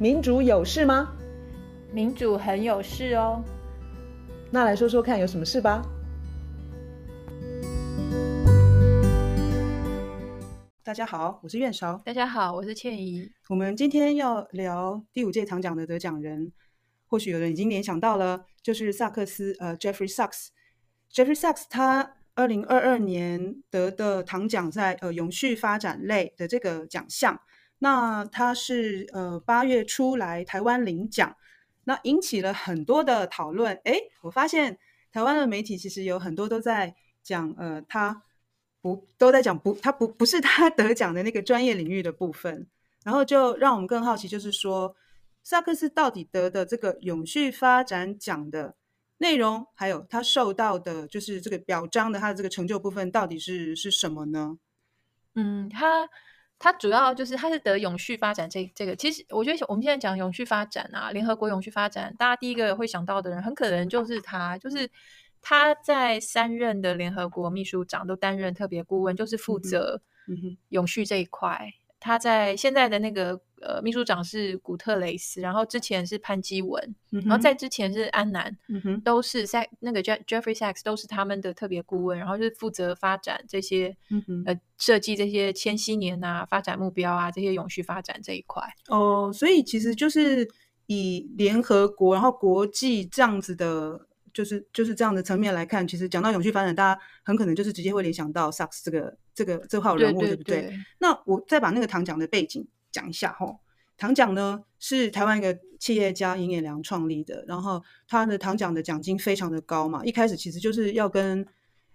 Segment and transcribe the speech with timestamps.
[0.00, 1.14] 民主有事吗？
[1.92, 3.44] 民主很有事哦。
[4.50, 5.82] 那来说说看，有什么事吧？
[10.82, 12.00] 大家好，我是苑韶。
[12.02, 13.30] 大家好，我是倩怡。
[13.50, 16.50] 我们今天要聊第五届唐奖的得奖人，
[17.06, 20.46] 或许有人已经联想到了，就是萨克斯，呃，Jeffrey Sachs。
[21.12, 27.38] Jeffrey Sachs 他二零二二年得的唐奖在呃永续发展类的这个奖项。
[27.82, 31.34] 那他是呃八月初来台湾领奖，
[31.84, 33.74] 那引起了很多的讨论。
[33.84, 34.78] 诶，我发现
[35.10, 38.22] 台湾的媒体其实有很多都在讲，呃，他
[38.82, 42.66] 不都在讲不，他不不是他 得奖的那个专业领域的部分，
[43.02, 44.94] 然后就让我们更好奇，就是说
[45.42, 48.76] 萨克斯到底得的这个永续发展奖的
[49.16, 54.58] 内容，还有他受到的就是这个表彰的他的这个成就部分，到底是是什么呢？
[55.34, 56.10] 嗯，他。
[56.60, 64.88] 它主要就是它是得永续发展这这个，其实我觉得我们现在讲永续发展啊，联合国永续发展，大家第一个会想到的人，很可能就是他，就是
[65.40, 70.02] 他在三任的联合国秘书长都担任特别顾问，就是负责
[70.68, 71.58] 永续这一块。
[71.64, 88.62] 嗯他在现在的那个呃秘书长是古特雷斯，然后之前是潘基文，嗯、然后在之前是安南，嗯、都是在那个 Jeffrey Sachs 都是他们的特别顾问，然后就是负责发展这些，嗯、呃设计这些千禧年啊发展目标啊这些永续发展这一块。
[88.88, 90.48] 哦，所以其实就是
[90.86, 94.08] 以联合国然后国际这样子的。
[94.32, 100.72] 就是就是这样的层面来看，其实讲到永续发展，大家很可能就是直接会联想到 Sachs 这个这个这号人物，对，不对？
[100.98, 103.46] 那我再把那个唐奖的背景讲一下哈。
[103.96, 111.46] 唐奖呢是台湾一个企业家尹衍良创立的，然后他的唐奖的奖金非常的高嘛，一开始其实就是要跟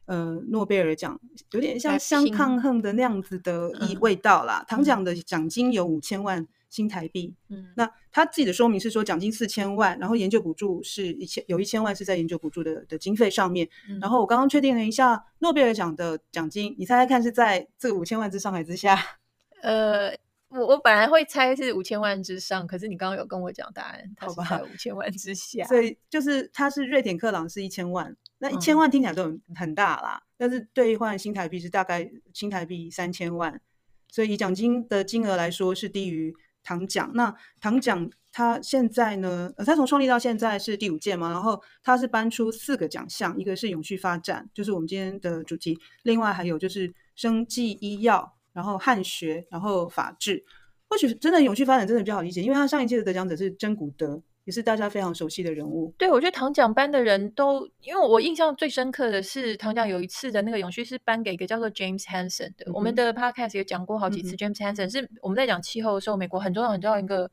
[0.05, 1.19] 呃诺贝尔奖
[1.51, 4.63] 有点像相抗衡的那样子的意味道啦。
[4.63, 6.47] 嗯、唐奖的奖金有五千万。
[6.67, 13.65] 新台币，嗯，那他自己的说明是说奖金四千万，然后研究补助是一千，有一千万是在研究补助的的经费上面。
[13.87, 18.99] 嗯、然后我刚刚确定了一下，诺贝尔奖的奖金，你猜猜看是在这个五千万之上还是之下？
[19.63, 20.09] 呃，
[20.49, 25.63] 我我本来会猜是五千万之上，可是你刚刚有跟我讲答案，好吧，五千万之下。
[25.69, 33.61] 所以就是他是瑞典克朗是一千万，那一千万听起来都很很大啦，嗯、但是兑换新台币是大概新台币三千万，
[34.09, 36.35] 所以以奖金的金额来说是低于。
[36.67, 37.31] 唐奖，那
[37.61, 39.53] 唐奖它现在呢？
[39.55, 50.43] 呃，它从创立到现在是第五届嘛，然后它是颁出四个奖项，一个是永续发展，就是我们今天的主题，另外还有就是生技医药，然后汉学，然后法治。
[50.89, 54.19] 或许真的永续发展真的比较好理解，因为他上一届的得奖者是真古德。
[54.45, 55.93] 也是大家非常熟悉的人物。
[55.97, 62.65] 对，我觉得唐奖颁的人都，因为我印象最深刻的是唐奖有一次的那个永续是颁给一个叫做 James Hansen 的。
[62.67, 67.29] 嗯、我们的 Podcast 也讲过好几次，嗯、James Hansen 是我们在讲气候的时候，美国很重要很重要一个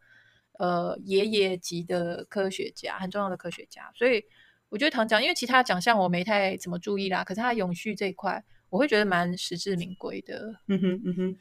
[0.59, 3.93] 呃爷爷级的科学家，很重要的科学家。
[3.95, 4.25] 所以
[4.71, 10.55] 我觉得唐奖，因为其他奖项我没太怎么注意啦，可是他永续这一块，我会觉得蛮实至名归的。
[10.69, 11.37] 嗯哼，嗯哼。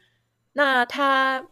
[0.52, 1.42] 那他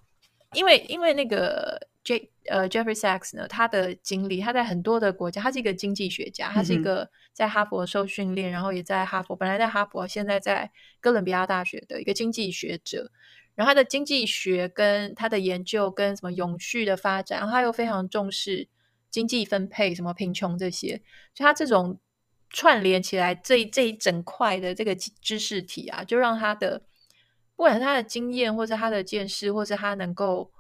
[0.53, 1.80] 因为因为那个。
[2.03, 13.11] J 呃，Jeffrey Sachs 呢，他的经历，他在很多的国家，他是一个经济学家，他是一个在哈佛受训练，然后也在哈佛，本来在哈佛，现在在哥伦比亚大学的一个经济学者。
[13.55, 18.67] 然后他的经济学跟他的研究跟什么永续的发展，然后他又非常重视
[19.11, 21.03] 经济分配，什么贫穷这些，
[21.35, 22.01] 所以他这种
[22.49, 26.81] 串联起来这一这一整块的这个知识体啊，就让他的
[27.55, 30.51] 不管是他的经验，或是他的见识，或是他能够。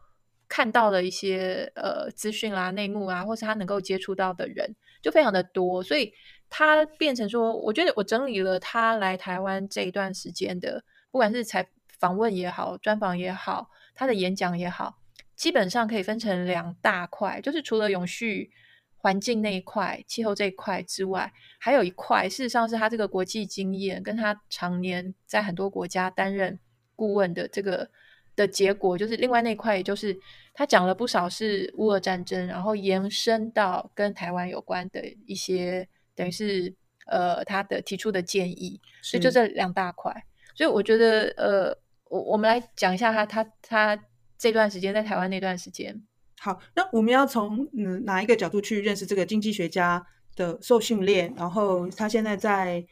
[0.51, 6.13] 看到的一些呃资讯啦、内幕啊，或是他能够接触到的人就非常的多，所以
[6.49, 11.69] 他变成说，我觉得我整理了他来台湾这一段时间的，不管是采
[12.01, 14.99] 访问也好、专访也好、他的演讲也好，
[15.37, 18.51] 基本上可以分成两大块，就是除了永续
[18.97, 26.59] 环境那一块、气候这一块之外，还有一块，事实上是他这个国际经验，跟他常年在很多国家担任
[26.97, 27.89] 顾问的这个。
[28.41, 30.19] 的结果就是另外那块，也就是
[30.55, 36.75] 他讲了不少是乌俄战争，然后延伸到跟台湾有关的一些，等于是
[37.07, 40.11] 呃他的提出的建议，所以就这两大块。
[40.55, 41.77] 所以我觉得呃，
[42.09, 44.05] 我我们来讲一下他他他
[44.39, 46.03] 这段时间在台湾那段时间。
[46.41, 50.05] 好，那我们要从嗯哪一个角度去认识这个经济学家
[50.35, 52.85] 的受训练，然后他现在在。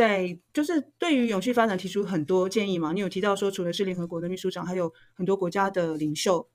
[0.00, 6.48] 在就是对于永续发展提出很多建议嘛，你有提到说，除了是联合国的秘书长，还有很多国家的领袖，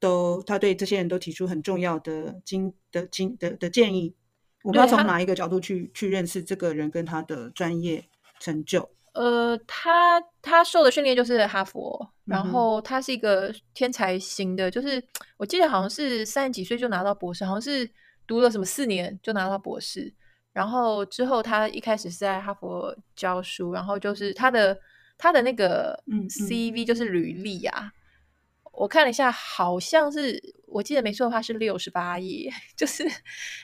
[0.00, 4.16] 都他对这些人都提出很重要的经的经的的，建议。
[4.64, 8.04] 我们要从哪一个角度去去认识这个人跟他的专业
[8.40, 8.90] 成就？
[9.12, 15.02] 呃，他他受的训练就是哈佛，然后他是一个天才型的，嗯、就是
[15.36, 17.88] 我记得好像是三十几岁就拿到博士，好像是
[18.26, 20.12] 读了什么四年就拿到博士。
[20.58, 24.76] 然后之后他一开始是在哈佛教书，然后就是他的
[25.16, 33.08] 他的那个 CV 就是履历啊，嗯嗯、我看了一下，好像是我记得没错的话是六十八页， 就是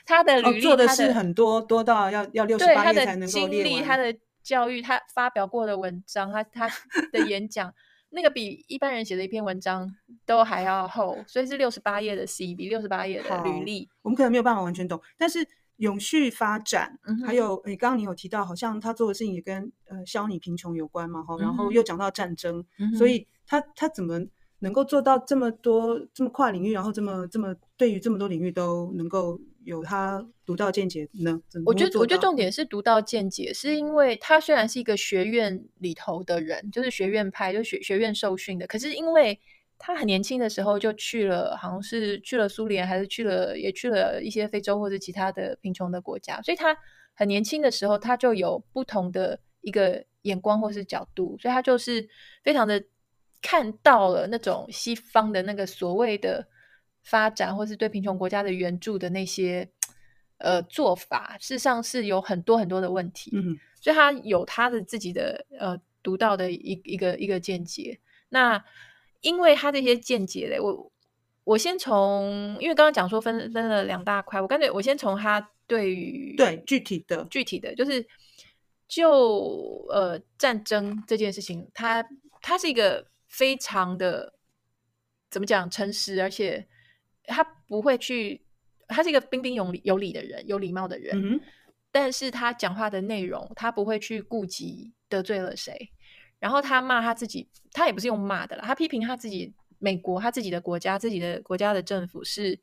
[0.05, 3.83] 他的履历、哦、做的是很多多到要要六十八页才能够列完。
[3.83, 6.71] 他的教育，他发表过的文章，他他
[7.11, 7.73] 的演 讲，
[8.11, 9.93] 那个比一般人写的一篇文章
[10.25, 13.89] 都还要厚，所以是六十八页的 CV，六十八页的履历。
[14.01, 15.45] 我们可能没有办法完全懂，但是
[15.77, 24.19] 永续发展，嗯、还有诶，刚刚你有提到，好像他做的事情也跟呃消弭贫穷有关嘛，哈，然后又讲到战争，嗯、所以他他怎么
[24.59, 29.39] 能够做到这么多这么跨领域，然后这么这么对于这么多领域都能够。
[29.65, 31.41] 有他独到见解呢？
[31.65, 39.39] 我觉得，我觉得重点是独到见解，是因为他虽然是一个学院里头的人，就是学院派，就学学院受训的，可是因为
[39.77, 46.77] 他很年轻的时候就去了，好像是去了苏联，还是去了，也去了一些非洲或者其他的贫穷的国家，所以他
[47.13, 52.07] 很年轻的时候，他就有不同的一个眼光或是角度，所以他就是
[52.43, 52.83] 非常的
[53.41, 56.47] 看到了那种西方的那个所谓的。
[57.07, 59.69] 发展或是对贫穷国家的援助的那些
[60.39, 67.99] 呃做法，事实上是有很多很多的问题，嗯，所以他有他的自己的呃独到的一一个一个见解。
[68.29, 68.65] 那
[69.25, 70.91] 因为他这些见解嘞，我
[71.43, 78.05] 我先从，因为刚刚讲说分分了两大块，我干脆我先从他对于对具体的具体的，就是
[78.87, 82.05] 就呃战争这件事情，他
[82.41, 84.33] 他是一个非常的
[85.29, 86.67] 怎么讲诚实，而且。
[87.27, 88.39] 他不会去，
[88.87, 91.19] 他是一个彬彬有礼、有礼的人，有礼貌的人。
[91.19, 91.41] 嗯、
[91.91, 95.89] 但是他讲话的内容，他不会去顾及得罪了谁。
[96.39, 102.59] 然后他骂他自己，他也不是用骂的啦，他批评他自己美国，他自己的国家，自己的国家的政府是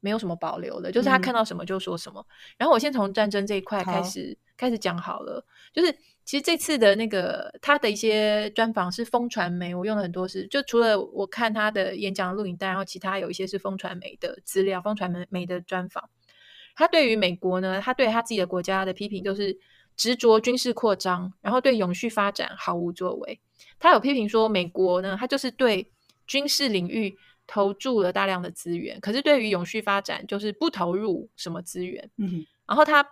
[0.00, 2.20] 没有什么保留的，就是他看到什么就说什么。
[2.20, 5.96] 嗯、然后我先从战争这一块开始好开始讲好了，就是。
[6.26, 16.10] 其实这次的那个他的一些专访是风传媒，我用了很多是，就除了我看他的演讲录影带，然后其他有一些是风传媒的资料，风传媒媒的专访。
[16.74, 19.56] 他对于美国呢，他对他自己的国家的批评就是
[19.96, 23.40] 执着军事扩张，然后对永续发展毫无作为。
[23.78, 25.90] 他有批评说，美国呢，他就是对
[26.26, 27.16] 军事领域
[27.46, 32.10] 投注了大量的资源，可是对于永续发展就是不投入什么资源。
[32.18, 33.06] 嗯，然后他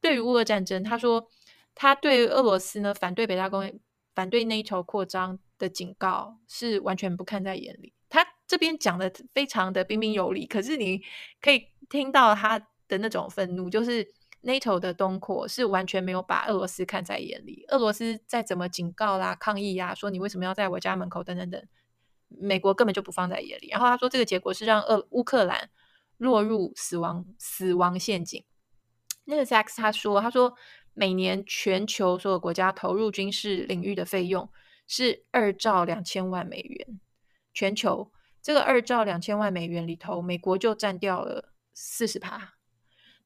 [0.00, 1.28] 对于乌俄战争，他说。
[1.76, 3.80] 他对俄罗斯呢，反对北大公园、
[4.14, 7.92] 反对 NATO 扩张的警告是完全不看在眼里。
[8.08, 11.02] 他这边讲的非常的彬彬有礼，可是你
[11.40, 14.06] 可以听到他的那种愤怒，就是
[14.44, 17.64] NATO 的东扩是完全没有把俄罗斯看在眼里。
[17.68, 21.62] 俄罗斯再怎么警告啦、抗议呀、啊，说你为什么要在我家门口等等等，
[22.28, 23.68] 美国根本就不放在眼里。
[23.68, 25.70] 然后他说，这个结果是让俄乌克兰
[26.18, 28.44] 落入死亡死亡陷阱。
[29.24, 30.54] 那个 Sachs 他说，他说。
[30.96, 34.48] 每年全球所有国家投入军事领域的费用
[34.86, 37.00] 是二兆两千万美元。
[37.52, 42.53] 全球这个二兆两千万美元里头，美国就占掉了四十趴。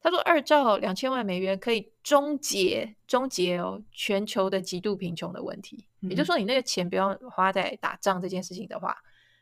[0.01, 5.85] 他说，二兆两千万美元可以终结终结哦全球的极度贫穷的问题。
[6.01, 8.97] 嗯、也就是说，你那个钱不要花在打仗这件事情的话，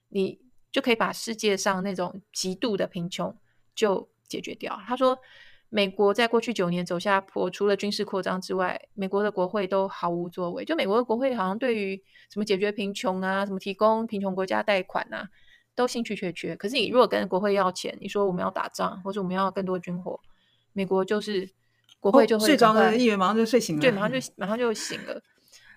[0.10, 0.40] 你
[0.72, 3.36] 就可以把世界上那种极度的贫穷
[3.76, 4.80] 就解决掉。
[4.88, 5.18] 他说。
[5.70, 10.64] 美国在过去九年走下坡，除了军事扩张之外，美国的国会都毫无作为。
[10.64, 15.28] 就美国的国会好像对于什么解决贫穷啊、什么提供贫穷国家贷款啊，
[15.76, 16.56] 都兴趣缺缺。
[16.56, 20.18] 可是你如果跟国会要钱，你说我们要打仗，或者我们要更多军火，
[20.78, 21.50] 美国就是
[22.00, 25.14] 国会就会、哦、睡着了，议员马上就睡醒了，对，马上就马上就醒了。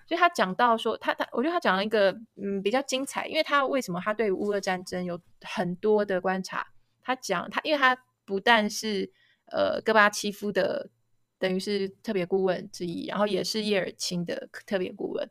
[0.07, 6.67] 所以他讲到说，他他，我觉得他讲了一个嗯比较精彩，因为他为什么他对乌俄战争有很多的观察？
[7.01, 9.11] 他讲他，因为他不但是。
[9.53, 10.89] 呃，戈巴契夫的
[11.37, 15.29] 等于是特别顾问之一，然后也是叶尔钦的特别顾问。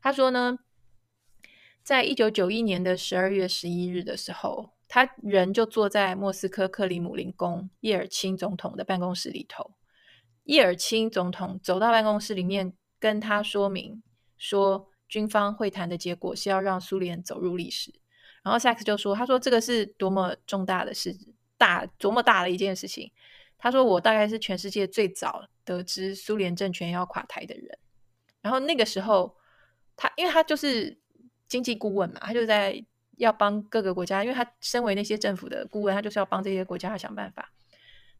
[0.00, 0.58] 他说呢，
[1.82, 9.74] 在一九九一年的十二月十一日的时候，他人就坐在莫斯科克里姆林宫叶尔钦总统的办公室里头。
[10.44, 14.02] 叶尔钦总统走到办公室里面，跟他说明
[14.38, 17.92] 说，军方会谈的结果是要让苏联走入历史。
[18.42, 21.14] 然后萨克斯就说：“他说这个是多么重大的事，
[21.58, 23.12] 大多么大的一件事情。”
[23.58, 27.78] 他说：“我大概是全世界最早得知苏联政权要垮台的人。
[28.40, 29.36] 然后那个时候，
[29.96, 30.98] 他因为他就是
[31.46, 32.82] 经济顾问嘛，他就在
[33.18, 37.52] 要帮各个国家，因为他身为那些政府的顾问，他就是要帮这些国家想办法。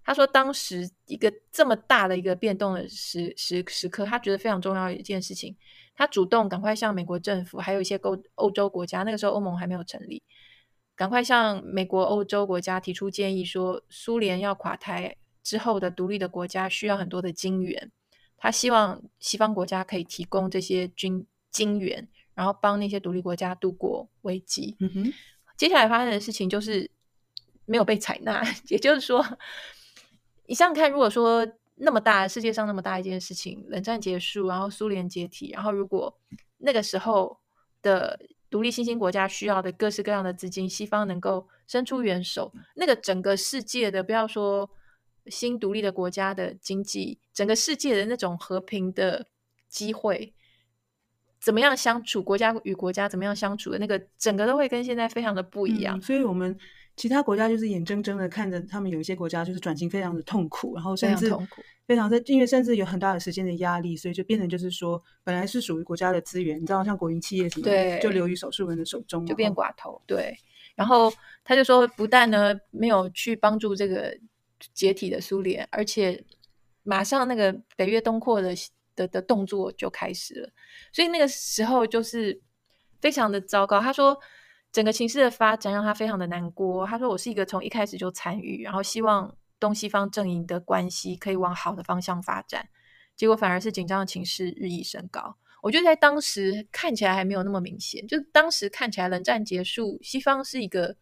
[0.04, 5.54] 他说，当时一个这么大的一个变动的时时时刻，他觉得非常重要一件事情，
[5.94, 10.22] 他主动赶快向美国政府，还有一些欧欧洲国家，那个时候欧盟还没有成立，
[10.96, 17.90] 赶快向美国、欧洲国家提出建议，说苏联要垮台之后的独立的国家需要很多的金援，
[18.38, 22.08] 他希望西方国家可以提供这些军金援，
[22.38, 24.76] 然后帮那些独立国家度过危机。
[24.78, 25.12] 嗯哼，
[25.56, 26.88] 接下来发生的事情就是
[27.66, 29.20] 没有被采纳， 也就是说，
[30.46, 31.46] 你想想看，如果说。
[31.80, 36.12] 那么大，世界上那么大一件事情，冷战结束，然后苏联解体，然后如果
[36.56, 37.38] 那个时候
[37.82, 38.18] 的
[38.50, 44.68] 独立新兴国家需要的各式各样的资金，西方能够伸出援手，那个整个世界的，不要说
[45.26, 49.28] 新独立的国家的经济，整个世界的那种和平的
[49.68, 50.34] 机会，
[51.48, 56.54] 怎么样相处，国家与国家怎么样相处的那个，整个都会跟现在非常的不一样，嗯，所以我们。
[57.00, 61.32] 其他国家就是眼睁睁的看着他们有一些国家就是转型非常的痛苦，然后甚至
[61.86, 70.02] 非常在，因为甚至有很大的时间的压力，所以就变成就是说，本来是属于国家的资源，你知道像国营企业什么的，就流于少数人的手中，就变寡头。
[70.08, 70.36] 对，
[70.74, 71.08] 然后
[71.44, 74.12] 他就说，不但呢没有去帮助这个
[74.74, 76.20] 解体的苏联，而且
[76.82, 78.52] 马上那个北约东扩的
[78.98, 80.50] 的的动作就开始了，
[80.92, 82.42] 所以那个时候就是
[83.00, 83.80] 非常的糟糕。
[83.80, 84.18] 他说。
[84.70, 86.86] 整个情势的发展让他非常的难过。
[86.86, 92.68] 他说：“我是一个从一开始就参与，然后希望东西方阵营的关系可以往好的方向发展，
[93.16, 95.38] 结果反而是紧张的情势日益升高。
[95.62, 100.94] 我觉得在当时看起来还没有那么明显，就当时看起来冷战结束，西方是一个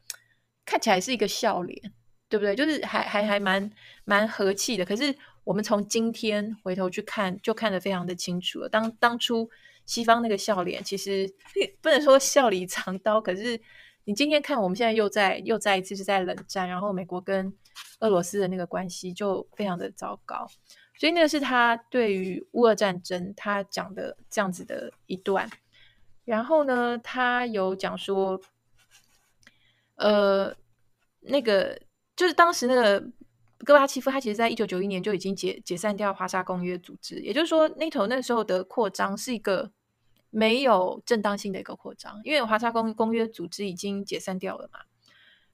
[0.65, 1.93] 看起来是一个笑脸，
[2.29, 2.55] 对不对？
[2.55, 3.69] 就是还还还蛮
[4.05, 4.85] 蛮和气的。
[4.85, 5.13] 可是
[5.47, 8.69] 我们从今天回头去看，就看得非常的清楚了。
[8.69, 9.49] 当当初。”
[9.87, 11.33] 西方那个笑脸，其实
[11.81, 13.21] 不能说笑里藏刀。
[13.21, 13.61] 可是
[14.03, 17.57] 你今天看，我们现在又在又再一次是在冷战，然后美国跟
[18.01, 20.45] 俄罗斯的那个关系就非常的糟糕。
[20.99, 25.49] 所以那个是他对于乌俄战争他讲的这样子的一段。
[26.25, 28.41] 然后呢，他有讲说，
[29.95, 30.53] 呃，
[31.21, 31.81] 那个
[32.17, 33.09] 就是当时那个
[33.65, 39.73] 戈巴契夫，他其实在一九九一年就已经解解散掉华沙公约组织，也就是说，NATO 那时候的扩张是一个。
[40.29, 44.81] 没有正当性的一个扩张，因为华沙公公约组织已经解散掉了嘛。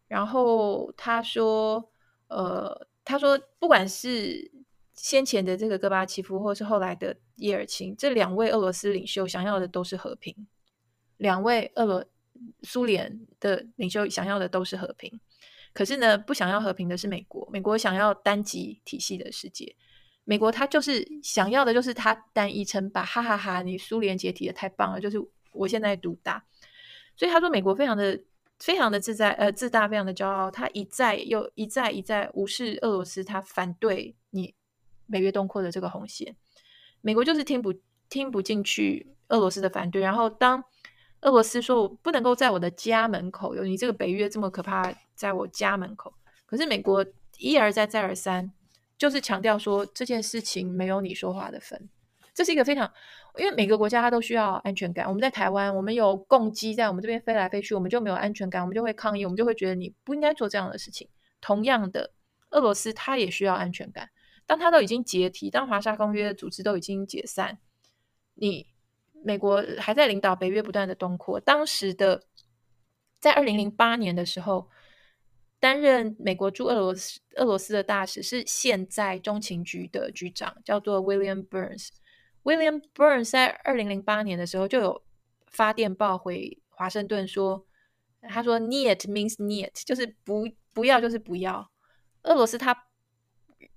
[0.08, 1.92] 然后他说，
[2.26, 4.50] 呃，他说，不管是
[4.92, 10.34] 先前的这个戈巴契夫，或是后来的叶尔钦，这两位俄罗斯领袖想要的都是和平。
[11.18, 12.04] 两位俄罗
[12.62, 15.20] 苏联的领袖想要的都是和平，
[15.72, 17.48] 可是呢，不想要和平的是美国。
[17.52, 19.74] 美国想要单极体系的世界。
[20.24, 23.60] 美国他就是想要的，就是他单一称霸，哈哈哈！
[23.62, 25.18] 你苏联解体的太棒了，就是
[25.50, 26.44] 我现在独大。
[27.16, 28.22] 所以他说，美国非常的、
[28.60, 30.48] 非常的自在，呃，自大，非常的骄傲。
[30.48, 34.54] 他一再又一再一再无视俄罗斯，他反对你
[35.10, 36.36] 北约东扩的这个红线。
[37.00, 37.74] 美国就是听不
[38.08, 40.00] 听不进去俄罗斯的反对。
[40.00, 40.62] 然后当
[41.22, 46.14] 俄罗斯说我不能够在我的家门口有你这个北约这么可怕，在我家门口，
[46.46, 47.04] 可是美国
[47.38, 48.52] 一而再再而三。
[48.98, 51.88] 就是强调说这件事情没有你说话的份，
[52.32, 52.88] 这是一个非常，
[53.36, 55.08] 因为每个国家它都需要安全感。
[55.08, 61.08] 我们在台湾，我们有共机在我们这边飞来飞去，我们就没有安全感，我们就会抗议，我们就会觉得你不应该做这样的事情。
[61.40, 62.12] 同样的，
[62.50, 64.10] 俄罗斯它也需要安全感。
[64.46, 67.58] 当它都已经解体，当华沙公约组织都已经解散，
[68.34, 68.68] 你
[69.24, 71.40] 美国还在领导北约不断的东扩。
[71.40, 72.22] 当时的
[73.20, 74.68] 在二零零八年的时候。
[75.62, 81.90] 担任美国驻俄罗斯俄罗斯的大使是现在中情局的局长，叫做 William Burns。
[82.42, 85.04] William Burns 在二零零八年的时候就有
[85.46, 87.64] 发电报回华盛顿说，
[88.22, 91.70] 他说 n e e t means n e e t 就是不不要就是不要。
[92.24, 92.88] 俄罗斯他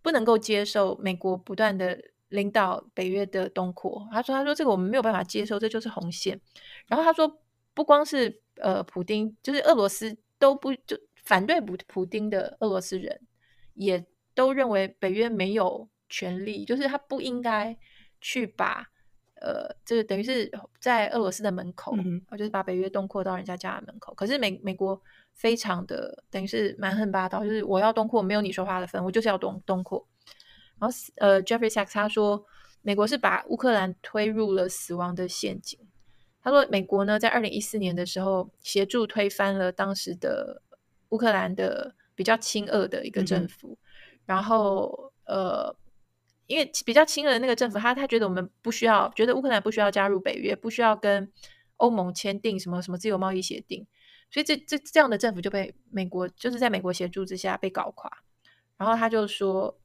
[0.01, 2.01] 不能够接受美国不断的
[2.35, 4.07] 领导北约的东扩。
[4.11, 6.39] 他说：“他说这个我们没有办法接受，这就是红线。”
[6.87, 7.41] 然后他说
[7.73, 13.19] ：“不光是呃普丁，就是俄罗斯都不就。”反对普普丁的俄罗斯人
[13.73, 17.75] 也都认为北约没有权利，就是他不应该
[18.21, 18.87] 去把
[19.41, 24.13] 呃，这个等于是在俄罗斯的门口，嗯、就是把北约东扩到人家家的门口。
[24.13, 25.01] 可是美美国
[25.33, 30.07] 非常的等于是蛮横霸道，就是我要东扩，没有你说话的份，我就是要东东扩。
[30.79, 32.45] 然后呃，Jeffrey Sachs 他说，
[32.81, 35.79] 美国是把乌克兰推入了死亡的陷阱。
[36.41, 40.61] 他说，美国呢在二零一四年的时候协助推翻了当时的。
[41.09, 43.77] 乌克兰的比较亲俄的一个政府，嗯、
[44.25, 45.73] 然后呃，
[46.47, 51.31] 因为比较亲俄的那个政府，他他觉得我们不需要，觉得乌克兰不需要加入北约，不需要跟
[51.77, 53.85] 欧盟签订什么什么自由贸易协定，
[54.31, 58.11] 所以这这这样的政府就被美国就是在美国协助之下被搞垮。
[58.75, 59.79] 然后他就说，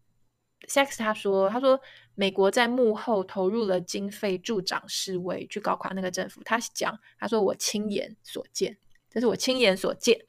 [0.69, 1.81] Sex，他说，他说
[2.14, 6.43] 美国在幕后投入了经费助长示威，去搞垮那个政府。
[6.45, 8.76] 他讲，他说我亲眼所见，
[9.09, 10.25] 这是我亲眼所见，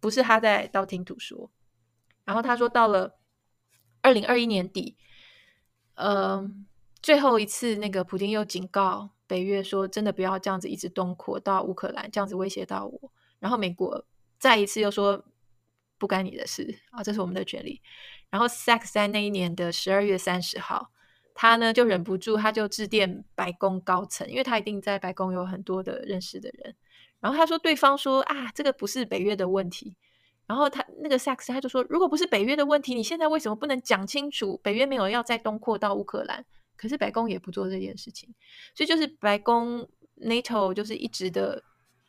[0.00, 1.50] 不是他在道听途说。
[2.24, 3.18] 然后他说，到了
[4.00, 4.96] 二零二一年底，
[5.94, 6.50] 呃，
[7.02, 13.12] 最后一次那个普丁又警告北约说，真的不要这样子一直东扩到乌克兰，这样子威胁到我。
[13.38, 14.06] 然后美国
[14.38, 15.22] 再一次又说，
[15.98, 17.82] 不干你的事啊，这是我们的权利。
[18.30, 20.90] 然后 Sack 在那一年的十二月三十号，
[21.34, 26.74] 他呢就忍不住，他就致电白宫高层，因为他一定在白宫有很多的认识的人。
[27.20, 29.96] 然后他说，对方说啊，这个不是北约的问题。
[30.46, 34.60] 然后他那个 Sax 他就说，如果不是北约的问题，你现在为什么不能讲清楚？
[34.62, 36.44] 北约没有要再东扩到乌克兰，
[36.76, 38.28] 可是白宫也不做这件事情，
[38.74, 39.88] 所以就是白宫
[40.20, 41.62] NATO 就是一直的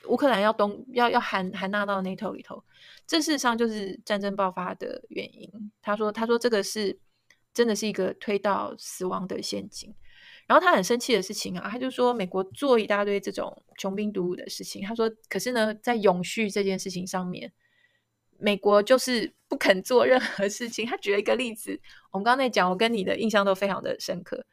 [0.07, 2.63] 乌克兰要东要要含含纳到 NATO 里头。
[3.07, 5.71] 这事实上就是战争爆发的原因。
[5.81, 6.97] 他说：“他说这个是
[7.53, 9.93] 真的是一个推到死亡的陷阱。”
[10.47, 17.51] 然后他很生气的事情啊，他就说：“美国做一大堆这种穷兵黩武的事情。”他说：“可是呢，在永续这件事情上面，
[18.38, 21.79] 美国就是不肯做任何事情。”他举了一个例子，
[22.12, 24.45] 我们刚才讲，我跟你的印象都非常的深刻。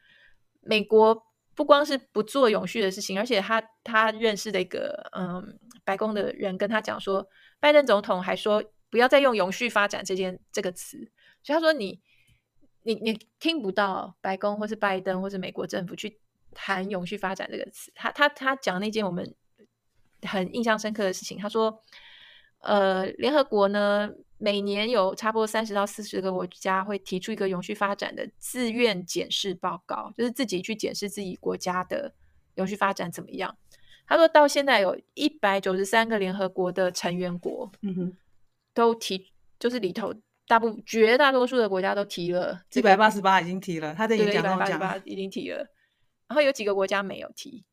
[0.61, 7.27] 美国不光是不做永续的事情，而且他他认识的一个嗯白宫的人跟他讲说。
[7.63, 10.97] 拜登总统还说不要再用“永续发展”这件这个词，
[11.41, 11.97] 所以他说你
[12.81, 16.19] 你你听不到白宫或是拜登或是美国政府去
[16.53, 17.89] 谈“永续发展”这个词。
[17.95, 19.33] 他他他讲那件我们
[20.23, 21.81] 很印象深刻的事情，他说，
[22.59, 24.09] 呃，联合国呢
[24.43, 32.13] 每年有差不多三十到四十个国家会提出一个永续发展的自愿检视报告，就是自己去检视自己国家的
[32.55, 33.55] 永续发展怎么样。
[34.05, 38.17] 他说到现在有一百九十三个联合国的成员国，嗯哼，
[38.73, 40.13] 都提，就是里头
[40.45, 45.59] 大部绝大多数的国家都提了，一百八十八已经提了，他在演讲中讲已经提了，
[46.27, 47.63] 然后有几个国家没有提，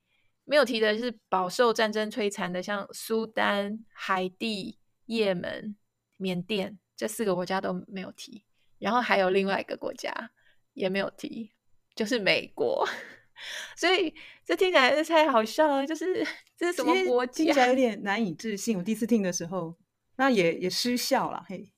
[0.44, 5.74] 没有提的是饱受战争摧残的，像苏丹、海地、也门、
[6.20, 8.44] 缅甸这四个国家都没有提，
[8.78, 10.30] 然后还有另外一个国家
[10.74, 11.50] 也没有提，
[11.94, 12.86] 就是美国。
[13.74, 16.22] 所以这听起来是太好笑了，就是
[16.58, 17.32] 这是什么国家？
[17.32, 18.76] 听起来有 点难以置信。
[18.76, 19.74] 我第一次听的时候，
[20.16, 21.42] 那也也失笑了。
[21.48, 21.72] 嘿，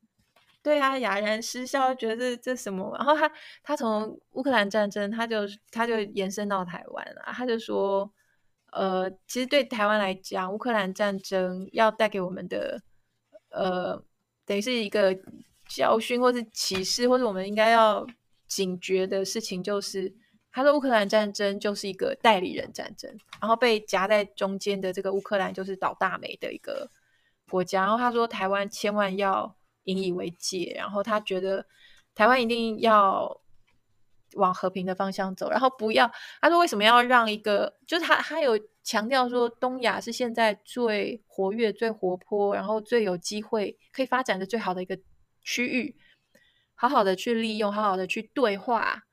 [0.61, 2.93] 对啊，哑然失笑，觉得这这什么？
[2.99, 3.31] 然后他
[3.63, 7.23] 他从乌克兰战争，他就他就延伸到台湾了。
[7.27, 8.13] 他就说，
[8.73, 12.83] 呃，其实对台湾来讲，乌克兰战争要带给我们的，
[13.51, 14.03] 呃，
[14.47, 15.19] 等于是一个
[15.69, 18.07] 教训，或是启示，或者我们应该要
[18.47, 20.15] 警觉的事情，就是。
[20.55, 26.87] 他说：“乌克兰战争就是一个代理人战争，然后被夹在中间的这个乌克兰就是倒大霉的一个
[27.49, 27.81] 国家。
[27.81, 31.65] 然后他说，台湾千万要引以为戒，然后他觉得
[32.15, 33.41] 台湾一定要
[34.35, 36.11] 往和平的方向走，然后不要。
[36.41, 37.77] 他说为什么要让一个？
[37.87, 44.99] 就是他他有强调说，东亚是现在最活跃、最活泼，然后最有机会可以发展的最好的一个
[45.43, 45.97] 区域，
[46.75, 49.05] 好好的去利用，好好的去对话。”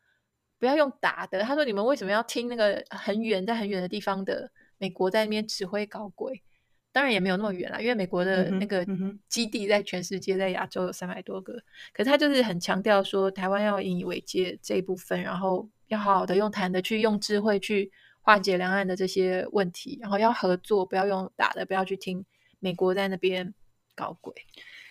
[0.59, 1.39] 不要用打的。
[1.39, 6.43] 他说：“你们为什么要听那个很远在很远的地方的美国在那边指挥搞鬼？
[6.91, 8.85] 当然也没有那么远啦，因为美国的那个
[9.27, 11.53] 基地在全世界，在亚洲有三百多个。
[11.93, 22.25] 可是他就是很强调说，台湾要引以为戒这一部分，然后要好好的用谈的去用智慧去化解两岸的这些问题，然后要合作，不要用打的，不要去听
[22.59, 23.53] 美国在那边
[23.95, 24.33] 搞鬼。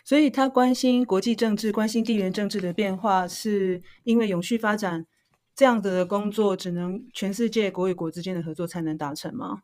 [0.05, 5.07] 所以他关心国际政治，关心地缘政治的变化，是因为永续发展。”
[5.55, 9.63] 这样子的工作只能全世界国与国之间的合作才能达成吗？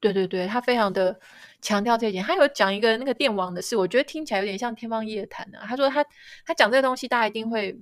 [0.00, 1.20] 对对对，他非常的
[1.60, 2.24] 强调这一点。
[2.24, 5.66] 他有讲一个那个电网的事，我觉得听起来有点像天方夜谭啊。
[5.66, 6.04] 他说他
[6.44, 7.78] 他讲这个东西，大家一定会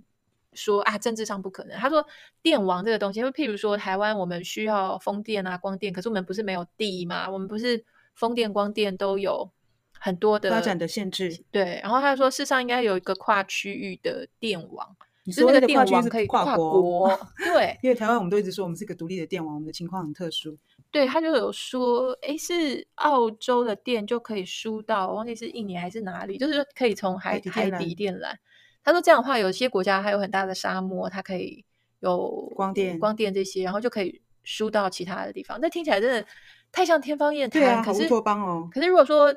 [0.52, 1.78] 说啊，政治上不可能。
[1.78, 2.04] 他说
[2.42, 7.30] 电网这个东西，就譬如说台湾我们需要风电啊、光电，可是我们不是没有地嘛？
[7.30, 9.48] 我们不是风电、光电都有
[9.92, 11.44] 很多的发展的限制。
[11.52, 14.96] 对，然后他说，事实上应该有一个跨区域的电网。
[15.22, 20.56] 你说那个电网可以跨国， 对，因为台湾我们都一直说我们是一个独立的电网，我们的情况很特殊。
[20.90, 28.34] 对，他就有说，哎，是澳洲的电就可以输到，忘记是印尼还是哪里，就是可以从海底海底电缆。
[28.82, 31.64] 他说这样的话，有些国家还有很大的沙漠，它可以
[32.00, 35.58] 有光电、光电这些，然后就可以输到其他的地方。
[35.60, 36.26] 那听起来真的
[36.72, 38.68] 太像天方夜谭，对啊，可是乌托邦哦。
[38.72, 39.34] 可是如果说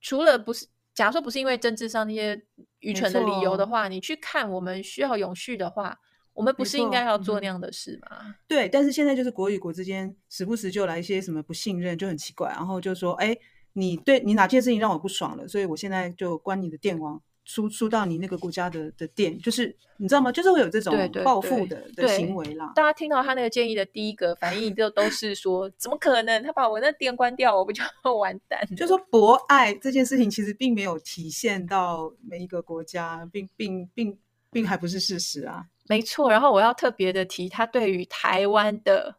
[0.00, 0.66] 除了不是。
[0.92, 2.38] 假如说不是因为政治上那些
[2.80, 5.96] 愚蠢的理由的话，你去看我们需要永续的话，
[6.40, 8.16] 我们不是应该要做那样的事吗？
[8.22, 12.48] 嗯、对，但是现在就是国与国之间时不时就来一些什么不信任，就很奇怪。
[12.48, 13.36] 然后就说，哎，
[13.74, 20.32] 你对你哪件事情让我不爽了，所以我现在就关你的电网，输输到你那个国家的的电，就是你知道吗？
[20.32, 22.72] 就是会有这种报复的的行为啦。
[22.74, 26.42] 大家听到他那个建议的第一个反应就都是说， 怎么可能？
[26.42, 27.82] 他把我那电关掉，我不就
[28.18, 28.58] 完蛋？
[28.74, 34.18] 就说博爱这件事情其实并没有体现到每一个国家，并并并
[34.50, 35.66] 并还不是事实啊。
[35.90, 36.30] 没错。
[36.30, 39.16] 然后我要特别的提，他对于台湾的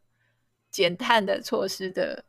[0.72, 2.24] 减碳的措施的，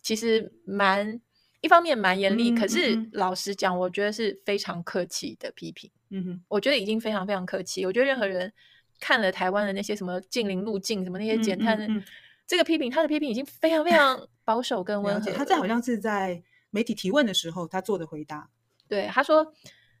[0.00, 1.20] 其实蛮。
[1.60, 5.90] 一方面蛮严厉，嗯、可是老实讲，我觉得是非常客气的批评。
[6.10, 7.84] 嗯哼，我觉得已经非常非常客气。
[7.84, 8.52] 我觉得任何人
[9.00, 12.04] 看了台湾的那些什么近邻路径，什么那些减碳的、嗯嗯嗯、
[12.46, 15.32] 这个批评，他的批评已经非常非常 保守跟温和。
[15.32, 18.48] 他这好像是在媒体提问的时候他做的回答。
[18.86, 19.52] 对，他说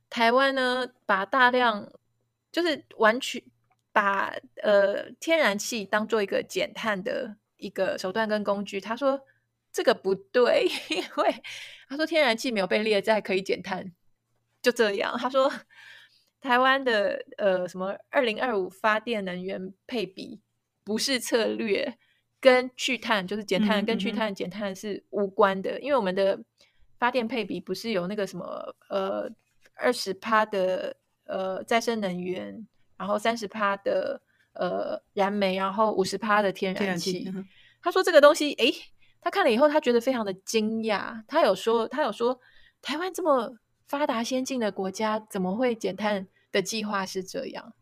[0.08, 1.90] 台湾呢，把大量
[2.52, 3.42] 就是完全
[3.92, 8.80] 把呃天然气当做一个减碳的一个手段跟工具。
[8.80, 9.20] 他说。
[9.70, 11.42] 这个不对， 因为
[11.88, 13.92] 他说天然气没有被列在可以减碳，
[14.62, 15.16] 就这样。
[15.18, 15.52] 他说
[16.40, 20.40] 台湾的呃什么二零二五发电能源配比
[20.82, 21.96] 不是策略，
[22.40, 25.78] 跟去碳就是减碳，跟去碳减碳是无关的。
[25.80, 26.42] 因为我们的
[26.98, 29.30] 发电配比不是有那个什么呃
[29.74, 32.66] 二十趴的呃再生能源，
[32.98, 34.20] 然后三十趴的
[34.54, 37.32] 呃燃煤，然后五十趴的天然气。
[37.80, 38.74] 他说这个东西诶
[39.20, 41.22] 他看了以后，他觉得非常的惊讶。
[41.26, 42.38] 他有说，他有说，
[42.82, 43.56] 台湾这么
[43.86, 47.72] 发达先进的国家，怎么会减碳的计划是这样？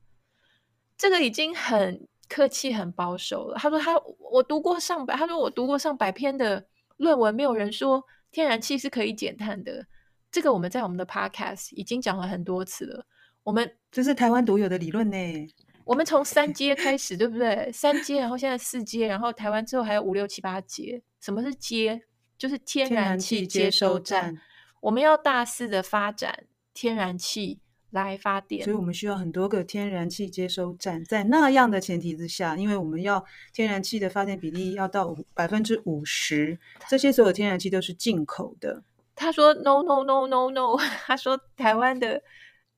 [0.97, 3.59] 这个已经很客气、很保守了。
[3.59, 9.87] 他说他，他我读过上百，他说我读过上百篇的论文，没有人说天然气是可以减碳的。
[10.31, 13.07] 这个我们在我们的 podcast 已经讲了很多次了。
[13.47, 15.17] 我们这是台湾独有的理论呢。
[15.85, 17.71] 我们从三阶开始，对不对？
[17.73, 21.01] 三阶，然后现在四阶，然后台湾之后还有五六七八阶。
[21.21, 22.03] 什么是阶？
[22.37, 24.37] 就是天然气接收站。
[24.81, 31.05] 我们要大肆的发展天然气来发电，所以我们需要很多个天然气接收站。
[31.05, 38.83] 在那样的前提之下，因为我们要天然气的发电比例要到百分之五十，这些所有天然气都是进口的。
[39.15, 40.77] 他说：“No no no no no。
[41.07, 42.21] ”他说：“台湾的。”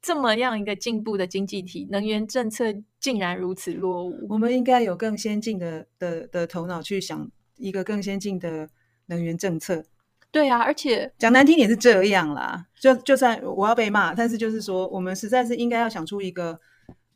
[0.00, 2.66] 这么样一个进步的经济体，能源政策
[3.00, 4.26] 竟然如此落伍。
[4.28, 8.68] 我们应该有更先进的的的头脑去想一个更先进的
[9.06, 9.84] 能源政策。
[10.30, 12.66] 对啊，而且讲难听点是这样啦。
[12.78, 16.60] 就就算我要被骂，但是就是说，我们实在是应该要想出一个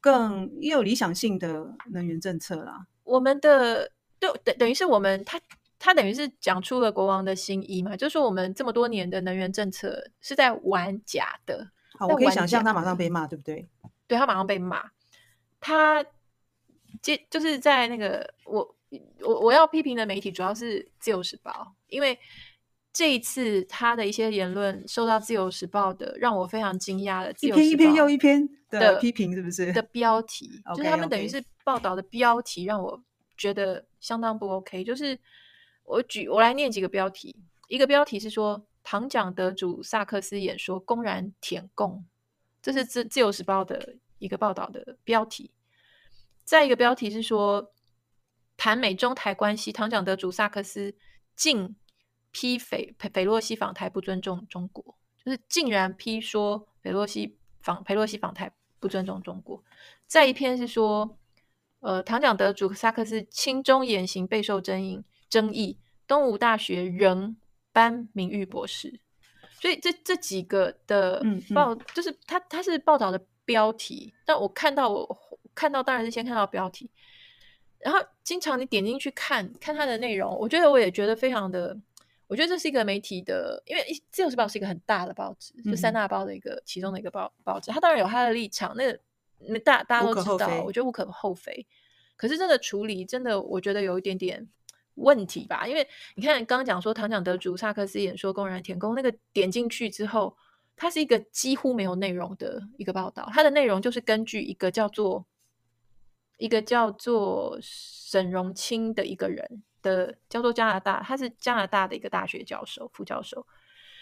[0.00, 2.86] 更有理想性的能源政策啦。
[3.04, 5.38] 我们的就等等于是我们他
[5.78, 11.70] 他等于是讲出了国王的心意嘛，就是说我们这么多年的能源政策是在玩假的。
[12.06, 13.68] 我可以想象他马上被骂，对不对？
[14.06, 14.90] 对，他马上被骂。
[15.60, 16.04] 他
[17.00, 18.76] 接就是在那个我
[19.20, 21.50] 我我要批评的媒体主要是《自由时报》，
[21.88, 22.18] 因为
[22.92, 29.72] 这一次他的一些言论受到《自由时报》的让我非常惊讶的，一篇一篇又一篇的批评，是不是？
[29.72, 33.02] 的标题就是他们等于是报道的标题，让我
[33.36, 34.82] 觉得相当不 OK。
[34.84, 35.18] 就是
[35.84, 37.34] 我举我来念几个标题，
[37.68, 38.66] 一个标题是说。
[38.84, 42.04] 唐奖得主萨克斯演说公然舔共，
[42.60, 45.52] 这是自自由时报的一个报道的标题。
[46.44, 47.72] 再一个标题是说，
[48.56, 50.94] 谈美中台关系，唐奖得主萨克斯
[51.36, 51.76] 竟
[52.32, 59.62] 批斐斐洛西访台不尊重中国，就是竟然批说斐洛西访斐洛西访台不尊重中国。
[60.08, 61.16] 再一篇是说，
[61.78, 67.36] 呃，唐奖得主萨克斯亲中言行备受争议，争议东吴大学仍。
[67.72, 69.00] 颁名誉博士，
[69.60, 71.20] 所以这这几个的
[71.54, 71.78] 报，嗯。
[71.78, 75.18] 嗯、就是他他是报道的标题，但我看到我
[75.54, 76.90] 看到当然是先看到标题，
[77.78, 81.76] 然后经常你点进去看看它的内容，我觉得我也觉得非常的，
[82.28, 88.96] 我觉得这是一个媒体的，因为《自由时报》是一个很大的报纸，就三大报的一个、嗯、其中的一个报报纸，它当然有它的立场，那
[89.38, 91.66] 那大大家都知道，我觉得无可厚非，
[92.16, 94.48] 可是这个处理真的，我觉得有一点点。
[94.96, 100.36] 问题吧，因为你看刚刚讲说唐奖得主萨克斯演说公然舔共，那个点进去之后，
[100.76, 105.24] 它是一个几乎没有内容的一个报道，它的内容就是根据一个叫做
[106.36, 113.46] 一个叫做沈荣清的一个人的，叫做加拿大，他是加拿大的一个大学教授、副教授，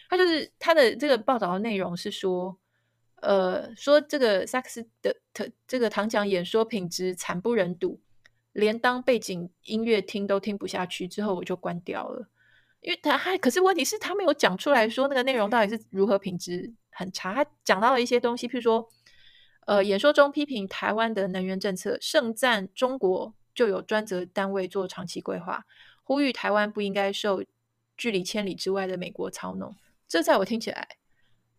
[0.09, 2.59] 他就是他的这个报道的内容是说，
[3.17, 8.01] 呃，说这个萨克斯的特这个唐奖演说品质惨不忍睹。
[8.53, 12.29] 连当背景音乐听都听不下去，之后我就关掉了，
[12.81, 17.33] 因为他还可是问题是，他没有讲出来说那个内容到底是如何品质很差。
[17.33, 18.89] 他讲到了一些东西，譬如说，
[19.67, 25.65] 呃，演说中批评台湾的能源政策，盛赞中国就有专责单位做长期规划，
[26.03, 27.45] 呼吁台湾不应该受
[27.97, 29.75] 距离千里之外的美国操弄。
[30.09, 30.89] 这在我听起来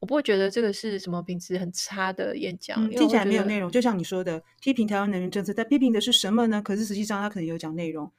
[0.02, 3.72] 我不会觉得这个是什么品质很差的演讲，嗯、听起来没有内容。
[3.72, 6.60] 就像你说的，批评台湾能源政策，但批评的是什么呢？
[6.60, 8.12] 可是实际上他可能有讲内容。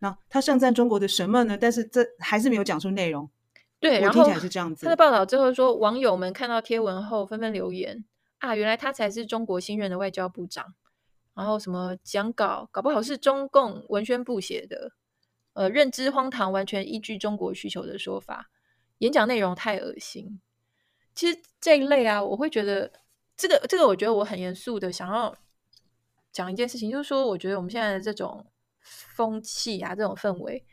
[0.00, 1.56] 那他盛赞中国的什么呢？
[1.56, 3.30] 但是这还是没有讲出内容。
[3.80, 4.84] 对，我听起来是这样子。
[4.84, 8.04] 他的报道最后说，网友们看到贴文后纷纷留言
[8.38, 10.74] 啊，原来他才是中国新任的外交部长。
[11.34, 14.90] 然后什么讲稿，搞不好是中共文宣部写的，
[15.52, 18.50] 呃，认知荒唐，完全依据中国需求的说法。
[18.98, 20.40] 演讲内容太恶心。
[21.18, 22.92] 其实这一类啊，我会觉得
[23.36, 25.36] 这个这个，我觉得我很严肃的想要
[26.30, 28.46] 讲一件事情，就是说，我觉得我们现在的这种
[28.80, 30.64] 风气啊，这种氛围，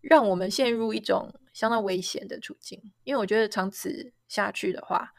[0.00, 2.90] 让我们陷入一种相当危险的处境。
[3.04, 5.12] 因为我觉得长此下去的话，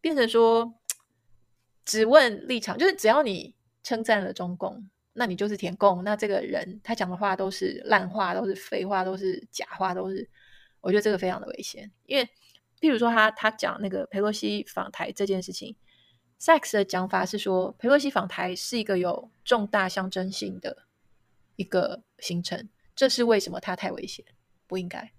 [0.00, 0.72] 变成说
[1.84, 10.26] 只问立场，就是只要你称赞了中共，那你就是舔共，那这个人他讲的话都是烂话，都是废话，都是假话，都是，
[10.80, 12.26] 我觉得这个非常的危险，因为。
[12.80, 15.76] 譬如说他，他他讲那个佩洛西访台这件事情
[16.40, 20.86] ，Sachs 的讲法是说，佩洛西访台是一个有重大象征性的
[21.56, 24.24] 一个行程，这是为什么他太危险，
[24.66, 25.12] 不应该。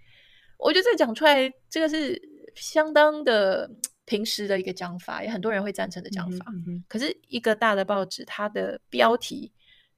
[0.57, 2.21] 我觉得这讲出来，这个是
[2.55, 3.69] 相当的
[4.05, 6.45] 平时的一个讲法，也很多人会赞成的讲法。
[6.49, 9.53] 嗯嗯、可是，一个大的报纸，它的标题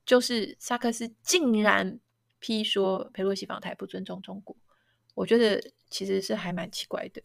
[0.06, 2.00] 就是萨克斯竟然
[2.39, 4.56] 批说佩洛西访台不尊重中国，
[5.15, 7.21] 我觉得其实是还蛮奇怪的。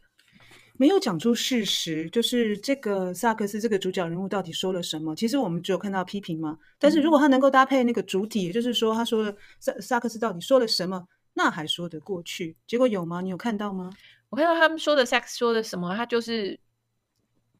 [0.78, 5.14] 没有讲出事实，就是这个萨克斯这个主角人物到底说了什么？
[5.16, 6.58] 其实我们只有看到批评嘛。
[6.78, 12.56] 但是如果他能够搭配那个主体，也就是说他说了萨萨克斯到底说了什么，那还说得过去。
[12.66, 13.22] 结果有吗？
[13.22, 13.90] 你有看到吗？
[14.28, 16.58] 我看到他们说的萨克斯说的什么，他就是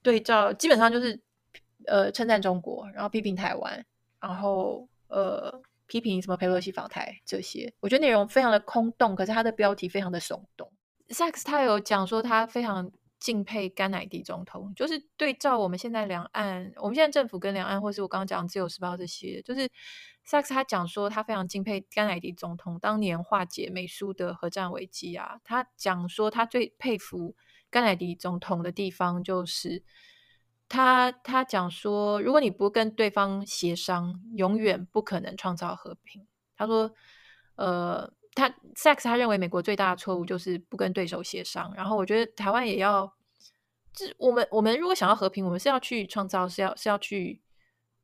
[0.03, 1.19] 对照，基本上就是
[1.87, 3.83] 呃称赞中国，然后批评台湾，
[4.21, 7.73] 然后呃批评什么佩洛西访台这些。
[7.81, 10.71] 我觉得内容非常的空洞，可是他的标题非常的耸动。
[11.09, 12.93] 萨克斯他有讲说他非常。
[13.19, 19.71] 敬佩甘乃迪总统，就是对照我们现在两岸，我们现在政府跟两岸，或是我刚刚讲自由时报这些，就是
[20.25, 25.41] 萨克斯他讲说他非常敬佩甘乃迪总统当年化解美苏的核战危机啊。
[25.45, 27.35] 他讲说他最佩服
[27.71, 29.83] 甘乃迪总统的地方就是
[30.69, 36.27] 他他讲说，如果你不跟对方协商，永远不可能创造和平。
[36.57, 36.93] 他说，
[37.55, 38.13] 呃。
[38.37, 43.11] 他 Sachs 他认为美国最大的错误就是不跟对手协商，然后我觉得台湾也要，
[43.95, 47.41] 这我们我们如果想要和平，我们是要去创造，是要是要去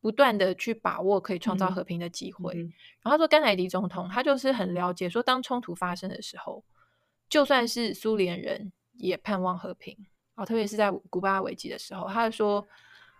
[0.01, 2.55] 不断的去把握可以创造和平的机会。
[2.55, 6.65] 嗯嗯、然后他说甘乃迪总统他就是很了解，说当冲突发生的时候，
[7.29, 9.95] 就算是苏联人也盼望和平
[10.35, 12.67] 啊，特别是在古巴危机的时候，他就说，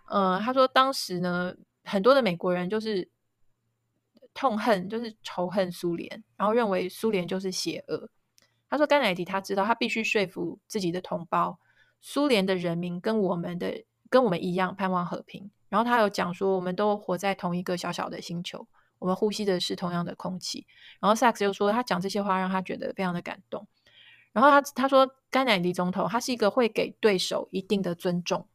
[0.09, 3.07] 呃，他说当时呢，很多的美国人就是。
[4.33, 8.09] 痛恨就是仇恨苏联，然后认为苏联就是邪恶。
[8.69, 11.59] 他说甘乃迪他知道他必须说服自己的同胞，
[12.01, 15.51] 苏联的人民跟我们的跟我们一样盼望和平。
[15.69, 18.67] 然后他有讲说，我们都活在同一个小小的星球，
[18.99, 20.65] 我们呼吸的是同样的空气。
[20.99, 23.67] 然后萨克斯又说他讲这些话让他觉得非常的感动。
[24.31, 28.47] 然后他他说甘乃迪总统他是一个会给对手一定的尊重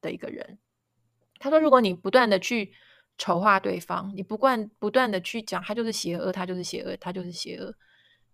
[0.00, 0.58] 的一个人。
[1.38, 2.72] 他说如果你不断的去
[3.18, 7.74] 丑化对方，你不断不断的去讲他就是邪恶，他就是邪恶，他就是邪恶。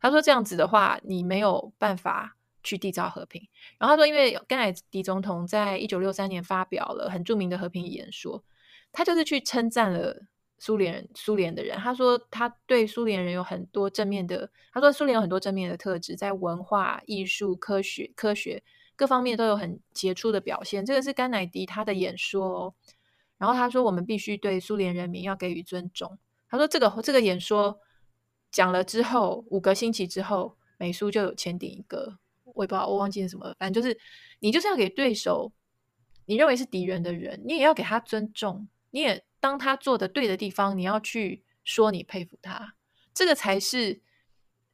[0.01, 3.41] 他说这样子的话，你没有办法去缔造和平。
[3.79, 8.43] 然后他说，因为甘乃迪总统在一九六三年发表了很著名的和平演说，
[8.91, 10.21] 他就是去称赞了
[10.59, 11.79] 苏联人，苏联的人。
[11.79, 18.61] 他说他对苏联人有很多正面的，他说苏联有很多正面的特质，在文化、艺术、科学、科学
[18.97, 20.85] 各方面都有很杰出的表现。
[20.85, 22.75] 这个是甘乃迪他的演说哦。
[23.43, 26.17] 然后他说：“我们必须对苏联人民要给予尊重。”
[26.49, 27.77] 他说：“这个这个演说
[28.53, 33.99] 讲了之后，五个星期之后，美苏就有签订一个，我也不知道，我忘记了什么，反正就是
[34.39, 35.51] 你就是要给对手，
[36.27, 42.77] 你认为是敌人的人，你也要给他尊重，你也当他做的对的地方，你要去说你佩服他，
[43.13, 44.01] 这个才是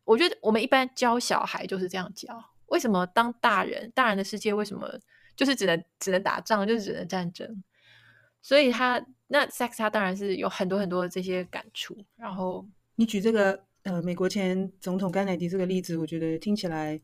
[0.05, 2.29] 我觉得我们一般教小孩就是这样教。
[2.67, 5.01] 为什么当大人，大人的世界为什么
[5.35, 7.65] 就是只能只能打仗，就是只能战争？”
[8.49, 11.95] 所以他那 Sachs 他当然是有很多很多的这些感触。
[12.17, 16.99] 然后你举这个呃美国前总统甘乃迪这个例子，我觉得听起来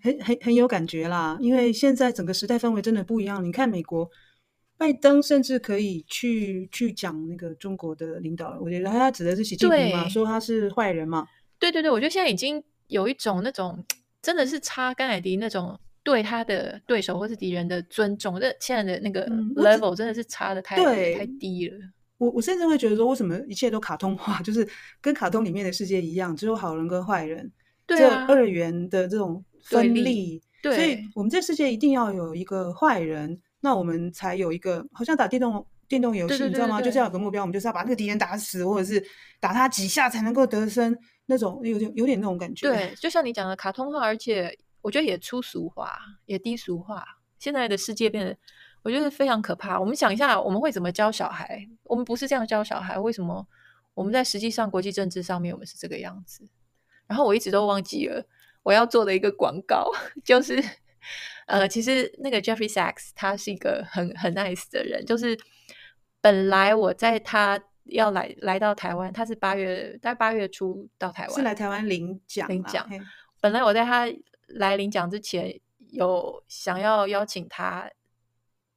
[0.00, 1.36] 很很很有感觉啦。
[1.40, 3.42] 因为现在整个时代氛围真的不一样。
[3.42, 4.08] 你看美国
[4.76, 11.26] 拜登甚至可以去去讲那个中国的领导人，我觉得他指的是习近平嘛，说他是坏人嘛。
[11.58, 13.84] 对对对，我觉得现在已经有一种那种
[14.22, 15.76] 真的是差甘乃迪那种。
[16.04, 21.76] 对他的对手或是敌人的尊重，这现在的那个 level 真的是差的太、嗯、太低了。
[22.18, 24.66] 我我甚至会觉得说，为什么一切都卡通化， 就是
[25.00, 27.50] 跟卡通里面的世界一样，只有好人跟坏人，
[27.86, 36.80] 对、啊、这二元的这种分立，对，所以我们这世界一定要有一个坏人，那我们才有一个好像打电动电动游戏，你知道吗？
[36.80, 39.04] 就是要有个目标，我们就是要把那个敌人打死，或者是
[39.40, 42.68] 打他几下才能够得胜，那种有点有点那种感觉。
[42.68, 47.02] 对，就像你讲的卡通化，而且我觉得也粗俗化，也低俗化。
[47.38, 48.36] 现在的世界变得，
[48.82, 49.80] 我觉得非常可怕。
[49.80, 51.66] 我们想一下，我们会怎么教小孩？
[51.84, 53.46] 我们不是这样教小孩，为什么
[53.94, 56.46] 我们在实际上国际政治上面我们是这个样子？
[57.06, 58.22] 然后我一直都忘记了
[58.62, 59.90] 我要做的一个广告，
[60.22, 60.62] 就是
[61.46, 65.38] 呃，其实那个 Jeffrey Sachs 他是一个很很 nice 的人，就是
[66.20, 72.86] 本来我在他要来来到台湾，他是八月在八月初到台湾，是来台湾领奖领奖。
[73.40, 74.06] 本来我在他
[74.48, 75.60] 来领奖之前。
[75.90, 77.88] 有想要邀请他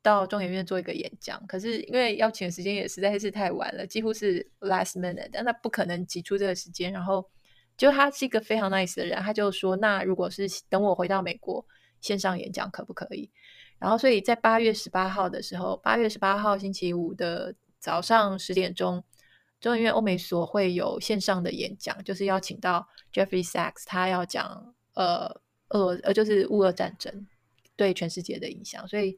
[0.03, 6.93] 到中研院做一个演讲，可是因为邀请的时间也实在是太晚了，几乎是 last minute，但他不可能挤出这个时间。
[6.93, 7.27] 然后
[7.75, 11.65] 就他是一个非常 nice 的人，他就说：“那如果是等我回到美国
[12.01, 13.31] 线上演讲可不可以？”
[13.79, 19.03] 然后所以在八月十八号的时候，八月十八号星期五的早上十点钟，
[19.59, 25.41] 中研院欧美所会有线上的演讲，就是邀请到 Jeffrey Sachs，他要讲呃。
[25.69, 27.27] 呃呃，就是乌俄战争
[27.75, 29.17] 对全世界的影响，所以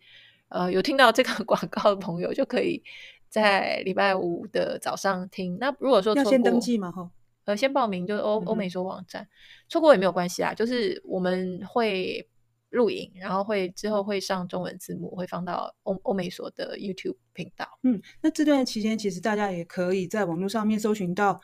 [0.50, 2.82] 呃，有听到这个 广告的朋友就可以
[3.30, 5.58] 在礼拜五的早上听。
[5.60, 6.92] 那如果说要先登记嘛？
[6.92, 7.10] 哈，
[7.46, 9.28] 呃，先报名，就是欧欧美所网站，
[9.68, 10.54] 错过也没有关系啊。
[10.54, 12.28] 就是我们会
[12.72, 17.68] 录影，然后会之后会上中文字幕，会放到欧欧美所的 YouTube 频道。
[17.84, 21.40] 嗯，那这段期间其实大家也可以在网络上面搜寻到。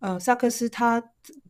[0.00, 1.02] 呃，萨克斯他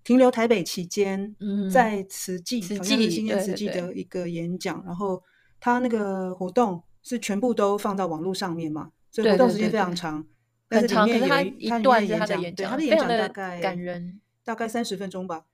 [0.02, 5.22] 停留台北期间，嗯、在慈济，好像是新年慈济的一个演讲，然后
[5.60, 10.26] 他那个活动是全部都放到网络上面嘛，所以活动时间非常长，
[10.70, 15.44] 对对对对，很长，可是他一段是他的演讲，他的演讲大概感人，大概三十分钟吧。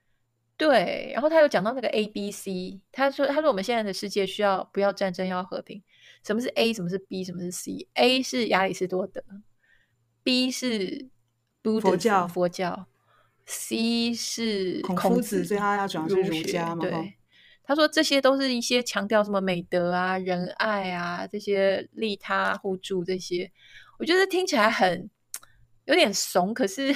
[0.57, 5.83] 对，然后他有讲到那个 A B C，他说他说我们现在的世界需要不要战争，要和平。
[6.25, 6.73] 什么是 A？
[6.73, 7.25] 什么是 B？
[7.25, 9.21] 什么是 C？A 是亚里士多德
[10.23, 11.09] ，B 是。
[11.81, 12.87] 佛教，佛教
[13.47, 16.83] ，C 是孔夫子，所以他要讲的是儒家嘛。
[16.83, 17.15] 对，
[17.65, 23.51] 他说这些都是一些强调什么美德啊、仁爱啊这些利他互助这些，
[23.99, 25.09] 我觉得听起来很
[25.87, 26.95] 有点怂，可是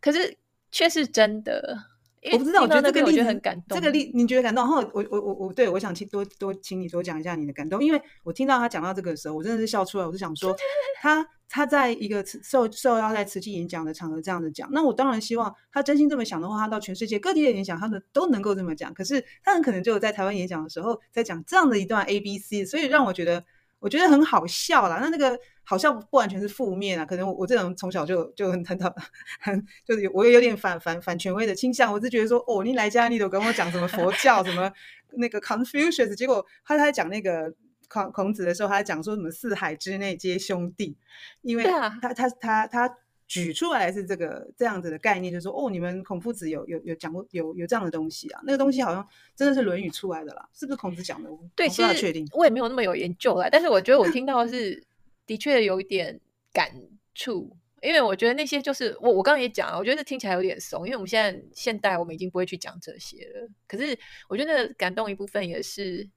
[0.00, 0.36] 可是
[0.70, 1.84] 却是真的。
[2.32, 3.78] 我不知道，我觉得这个例子很感动。
[3.78, 4.64] 这个例你觉得感动？
[4.64, 10.06] 然后我我我我对我想请多多请你多讲一下你的感动，因为我听到他讲到这个的时候，我真的是笑出来。
[10.06, 10.54] 我是想说，
[11.00, 18.92] 他他在一个受受邀在慈济演讲的场合这样子讲，那我当然希望他真心这么想的话，他到全世界各地的演讲，他们都能够这么讲。
[18.92, 23.44] 可是他很可能就在台湾演讲的时候，在讲这样的一段 A B C，所以让我觉得。
[23.80, 28.94] 我觉得很好笑啦，那那个好像不完全是负面啊，可能我，我这种从小就就很很讨
[29.40, 34.72] 很就是有我也有点反反反权威的倾向，我是觉得说哦，你来家里都跟我讲什么佛教什么
[35.12, 37.54] 那个 Confucius，结果他他在讲那个
[37.88, 40.96] 孔孔子的时候，他在讲说什么四海之内皆兄弟，
[41.42, 42.66] 因为他他他他。
[42.66, 42.94] 他
[43.28, 51.28] 举出来是这个这样子的概念，就是说哦，你们孔夫子有有有讲过有有这样的东西啊，那个东西好像真的是《论语》出来的啦，是不是孔子讲的？
[51.54, 54.82] 对，其实我也没有那么有研究啦，但是我觉得我听到的是
[55.26, 56.18] 的确有一点
[56.54, 56.72] 感
[57.14, 63.46] 触，因为我觉得那些就是我我刚刚也讲了，我觉得听起来有点怂，因为我们现在现代我们已经不会去讲这些了。
[63.66, 66.08] 可是我觉得感动一部分也是，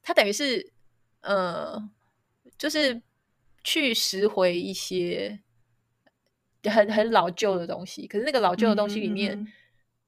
[0.00, 0.72] 他等于是
[1.22, 1.76] 呃，
[2.56, 3.02] 就是
[3.64, 5.40] 去拾回一些。
[6.70, 9.48] 很很老旧的东西，可是那个老旧的东西里面，嗯嗯、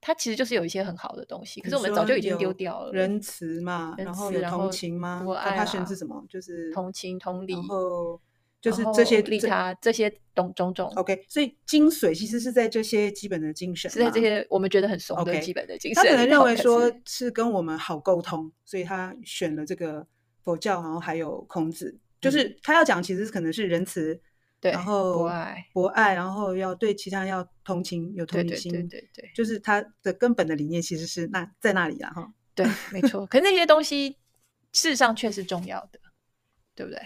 [0.01, 2.93] 它其实就是有一些很好的东西，可是我们早就已经丢掉了。
[2.93, 5.25] 仁慈嘛，然后有同情吗？
[5.43, 6.25] 他选是什么？
[6.29, 8.21] 就是同情、同理，然后
[8.61, 10.93] 就是这些利他这些种种种。
[10.97, 16.03] OK，所以精髓其实是在这些基本的精神，是在这些我们觉得很怂的基本的精神。
[16.03, 20.07] Okay, 他可能认为说是跟我们好沟通，所以他选了这个
[20.43, 24.21] 佛教，然后还有孔子，就是他要讲其实可能是仁慈。
[24.65, 33.27] 对，然后博爱，博爱，然后要对其他人要同情，有同理心，对对对，对，对，就是他的根本的理念其实是那在那里啊，哈，对，没错。
[33.27, 34.17] 可是那些东西
[34.73, 36.01] 事实上却是重要的，
[36.75, 36.99] 对不对？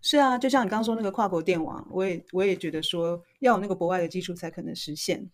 [0.00, 5.28] 是啊，就像你刚刚说那个跨国电网，我也我也觉得说要有那个博爱的基础才可能实现。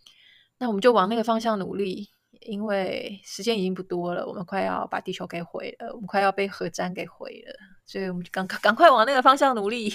[0.56, 2.08] 那我们就往那个方向努力，
[2.40, 9.92] 因为时间已经不多了，我们快要把地球给毁了，我们快要被核战给毁了，所以我们就赶赶快往那个方向努力。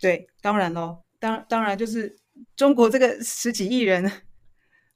[0.00, 2.16] 对，当然喽，当当然就是
[2.56, 4.10] 中国这个十几亿人，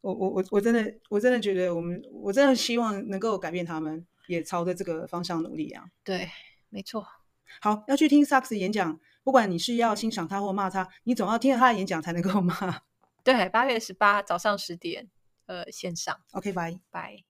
[0.01, 5.85] 我我我我真的我真的觉得我们我真的希望能够改变他们，也朝着这个方向努力啊。
[6.05, 6.31] 对，
[6.69, 7.07] 没错。
[7.61, 12.83] 好，要去听萨克斯演讲，不管你是要欣赏他或骂他，你总要听他的演讲才能够骂。
[13.25, 15.09] 对，八月十八早上十点，
[15.47, 16.21] 呃，线上。
[16.33, 17.30] OK，拜拜。